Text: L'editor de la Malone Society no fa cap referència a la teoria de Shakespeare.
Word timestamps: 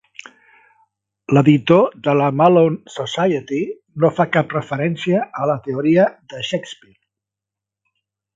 L'editor 1.37 1.91
de 2.07 2.15
la 2.19 2.29
Malone 2.39 2.93
Society 2.93 3.59
no 4.05 4.11
fa 4.21 4.27
cap 4.39 4.57
referència 4.57 5.21
a 5.45 5.51
la 5.53 5.59
teoria 5.69 6.09
de 6.33 6.43
Shakespeare. 6.51 6.99